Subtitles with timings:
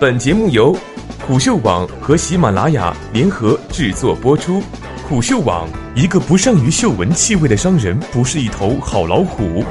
[0.00, 0.76] 本节目由
[1.26, 4.62] 虎嗅网和喜马拉雅联合制作播出。
[5.08, 9.64] 虎嗅网：一个不善于嗅闻气味的商人，不是一头好老虎。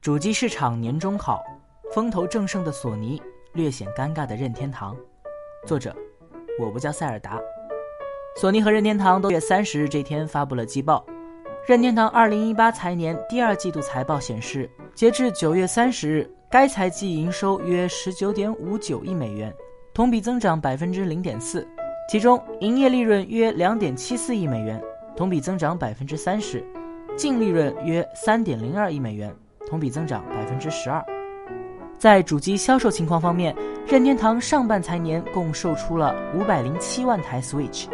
[0.00, 1.44] 主机市场年终考，
[1.94, 3.20] 风头正盛的索尼，
[3.52, 4.96] 略显尴尬的任天堂。
[5.66, 5.94] 作者：
[6.58, 7.38] 我不叫塞尔达。
[8.40, 11.04] 索尼和任天堂都月三十日这天发布了季报。
[11.66, 19.54] 任天堂二零一八财年第二季度财报显示，截至九月三十日，该财季营收约十九点五九亿美元，
[19.94, 21.64] 同比增长百分之零点四，
[22.08, 24.82] 其中营业利润约两点七四亿美元，
[25.16, 26.60] 同比增长百分之三十，
[27.16, 29.32] 净利润约三点零二亿美元，
[29.68, 31.00] 同比增长百分之十二。
[31.96, 33.54] 在主机销售情况方面，
[33.86, 37.86] 任天堂上半财年共售出了五百零七万台 Switch。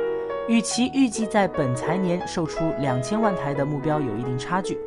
[0.48, 4.78] 与其预计在本财年售出两千万台的目标有一定差距。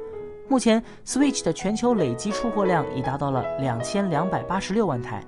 [0.50, 5.24] 目前，Switch 的全球累计出货量已达到了两千两百八十六万台。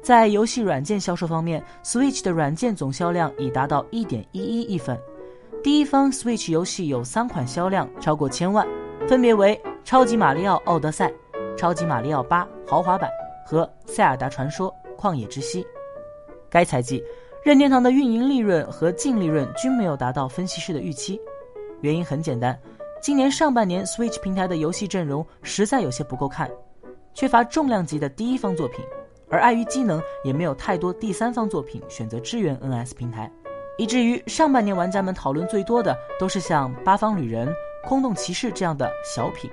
[0.00, 4.96] 在游戏软件销售方面，Switch 的软件总销量已达到一点一一亿份。
[5.62, 8.66] 第一方 Switch 游戏有三款销量超过千万，
[9.08, 11.08] 分别为《超级马里奥奥德赛》、
[11.56, 13.10] 《超级马里奥八豪华版》
[13.50, 15.62] 和《塞尔达传说：旷野之息》。
[16.48, 17.02] 该财季。
[17.42, 21.18] 任天堂的运营利润和净利润均没有达到分析师的预期，
[21.80, 22.58] 原因很简单，
[23.00, 26.50] 今年上半年 Switch 平台的游戏阵容实在有些不够看，
[27.14, 28.84] 缺乏重量级的第一方作品，
[29.30, 33.30] 而碍于机能，也没有太多第三方作品选择支援 NS 平台，
[33.78, 37.48] 以至于上半年玩家们讨论最多的都是像《八方旅人》
[37.88, 39.50] 《空洞骑士》这样的小品。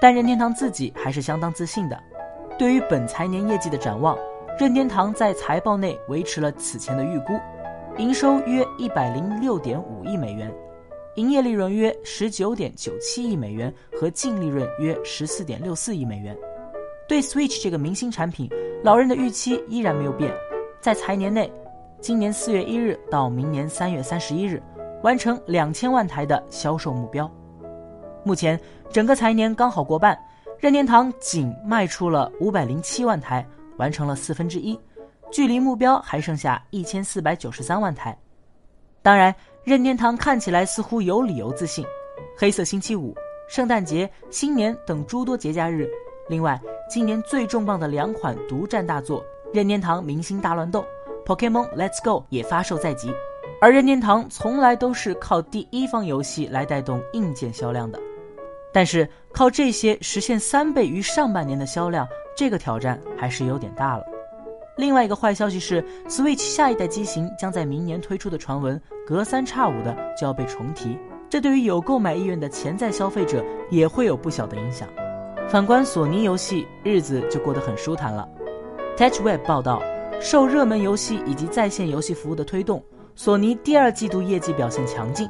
[0.00, 2.02] 但任天堂自己还是相当自信的，
[2.58, 4.16] 对于本财年业绩的展望。
[4.58, 7.38] 任天堂在财报内维持了此前的预估，
[7.98, 10.50] 营收约一百零六点五亿美元，
[11.16, 16.36] 营业利润约十九点九七亿美元和净利润约十四点六四亿美元。
[17.08, 18.48] 对 Switch 这个明星产品，
[18.82, 20.32] 老任的预期依然没有变，
[20.80, 21.52] 在财年内，
[22.00, 24.62] 今年四月一日到明年三月三十一日，
[25.02, 27.30] 完成两千万台的销售目标。
[28.24, 28.58] 目前
[28.90, 30.18] 整个财年刚好过半，
[30.58, 33.46] 任天堂仅卖出了五百零七万台。
[33.76, 34.78] 完成了四分之一，
[35.32, 38.16] 距离目标还剩下一千四百九十三万台。
[39.04, 39.34] 当然，
[39.64, 41.84] 任天堂看起来似乎有理由自信。
[42.34, 43.14] 黑色星期五、
[43.46, 45.86] 圣诞节、新年等诸多节假日，
[46.26, 49.20] 另外今年最重磅的两款独占大作
[49.52, 50.82] 《任天堂明星大乱斗》
[51.36, 53.12] 《Pokémon Let's Go》也发售在即。
[53.60, 58.00] 而任天堂从来都是靠第一方游戏来带动硬件销量的，
[58.72, 62.08] 但是靠这些实现三倍于上半年的销量。
[62.34, 64.04] 这个挑战还是有点大了。
[64.76, 70.96] 另外一个坏消息是，Switch 下一代机型将在明年推出的传闻隔三差五的就要被重提，
[71.28, 74.88] 这对于有购买意愿的潜在消费者也会有不小的影响。
[75.48, 78.26] 反观索尼游戏，日子就过得很舒坦了。
[78.96, 79.82] TouchWeb 报道，
[80.20, 82.82] 受热门游戏以及在线游戏服务的推动，
[83.14, 85.28] 索尼第二季度业绩表现强劲，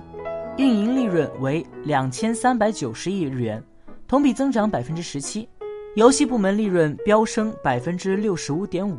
[0.56, 3.61] 运营利润为两千三百九十亿日元，
[4.06, 5.49] 同比增长百分之十七。
[5.97, 8.97] 游戏部门利润飙升百分之六十五点五，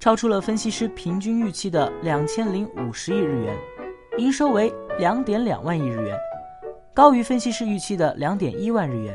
[0.00, 3.56] 超出了分析师平均预期的两千零五十亿日元，
[4.18, 6.18] 营收为两点两万亿日元，
[6.94, 9.14] 高于分析师预期的两点一万日元。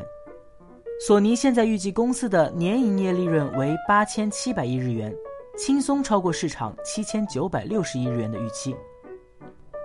[1.04, 5.12] 索尼现在预计公司的年营业利润为八千七百亿日元，
[5.58, 8.76] 轻松超过市场七千九百六十亿日元的预期。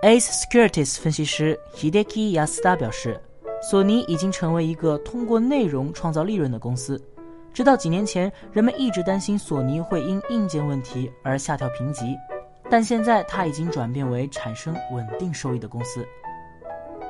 [0.02, 3.20] Ace Securities 分析师 Hideki Yasuda 表示，
[3.60, 7.02] 索尼已经成为一个通过内容创造利润的公司。
[7.52, 12.16] 直到几年前，人们一直担心索尼会因硬件问题而下调评级，
[12.70, 16.06] 但现在它已经转变为产生稳定收益的公司。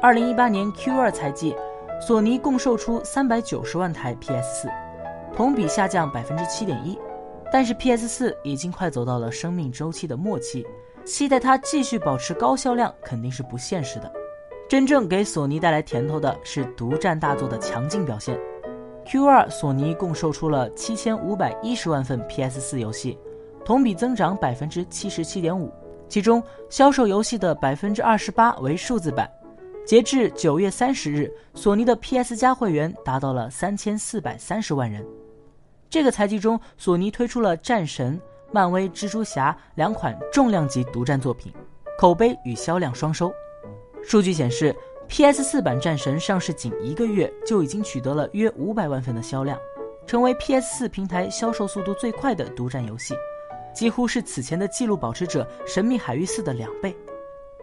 [0.00, 1.54] 二零一八年 Q 二财季，
[2.00, 4.68] 索尼共售出三百九十万台 PS 四，
[5.34, 6.98] 同比下降百分之七点一。
[7.50, 10.66] 但是 PS 四已经快走到了生命周期的末期，
[11.04, 14.12] 期待它继续保持高销量肯定是不现实的。
[14.68, 18.38] 真正给索尼带来甜头的是独占大作的强劲表现。
[19.06, 23.18] Q 二，索尼共售出了七千五百一十万份 PS 四游戏，
[23.64, 25.72] 同比增长百分之七十七点五。
[26.08, 29.30] 其中，销售游戏的百分之二十八为数字版。
[29.86, 35.04] 截至九月三十日，索尼的 PS 加会员达到了三千四百三十万人。
[35.90, 38.14] 这个财季中，索尼推出了《战神》
[38.52, 41.52] 《漫威蜘蛛侠》两款重量级独占作品，
[41.98, 43.32] 口碑与销量双收。
[44.02, 44.74] 数据显示。
[45.10, 45.42] P.S.
[45.42, 49.58] 四版战神上市仅一个月就已经取得了约五百万份的销量，
[50.06, 50.76] 成为 P.S.
[50.76, 53.14] 四平台销售速度最快的独占游戏，
[53.78, 56.92] 几乎是此前的纪录保持者《神秘海域四》的两倍。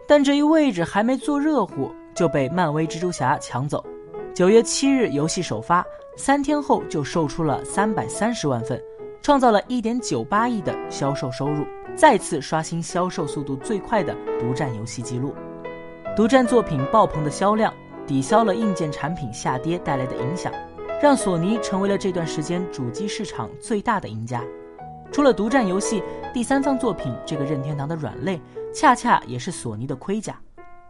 [0.08, 3.84] 但这一位置还没坐热乎，就被漫威蜘蛛侠抢走。
[4.34, 5.84] 九月七日游戏首发，
[6.16, 8.82] 三天后就售出了三百三十万份，
[9.20, 15.34] 创造了一点九八亿的销售收入，再次刷新销售速度最快的独占游戏记录。
[16.16, 17.70] 独占作品爆棚的销量，
[18.06, 20.50] 抵消了硬件产品下跌带来的影响，
[21.02, 24.42] 让索尼成为了这段时间主机市场最大的赢家。
[25.12, 26.02] 除了独占游戏，
[26.34, 28.40] 第三方作品这个任天堂的软肋，
[28.74, 30.38] 恰恰也是索尼的盔甲。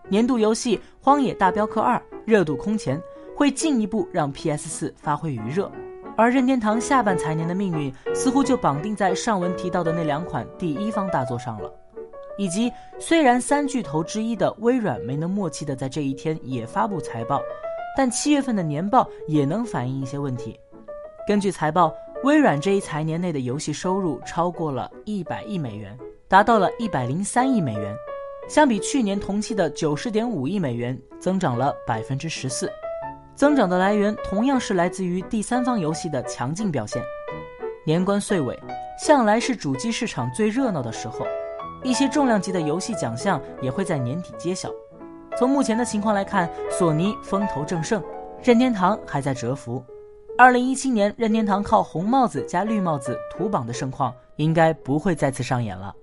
[0.09, 3.01] 年度游戏《荒野大镖客二》热度空前，
[3.37, 5.71] 会进一步让 PS 四发挥余热。
[6.17, 11.71] 而任天堂下半财年的命运，似乎就绑定在上文提到的那两款第一方大作上了。
[12.39, 17.41] 以及，虽然三巨头之一的微软没能默契的在这一天也发布财报，
[17.97, 20.59] 但七月份的年报也能反映一些问题。
[21.27, 21.93] 根据财报，
[22.25, 25.97] 微软这一财年内的游戏收入超过了一百亿美元，
[26.27, 27.95] 达到了一百零三亿美元，
[28.49, 32.71] 相比去年同期的九十点五亿美元，增长了百分之十四。
[33.35, 37.03] 增长的来源同样是来自于第三方游戏的强劲表现。
[37.85, 38.59] 年关岁尾，
[38.99, 41.27] 向来是主机市场最热闹的时候。
[41.85, 44.71] 一些重量级的游戏奖项也会在年底揭晓。
[45.39, 48.03] 从目前的情况来看，索尼风头正盛，
[48.43, 49.85] 任天堂还在蛰伏。
[50.38, 55.94] 二零一七年，任天堂靠红帽子加绿帽子屠榜的盛况，应该不会再次上演了。